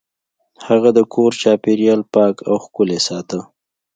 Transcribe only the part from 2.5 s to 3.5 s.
ښکلی ساته.